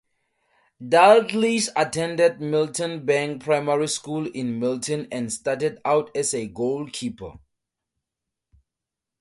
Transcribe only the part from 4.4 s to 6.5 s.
Milton and started out as a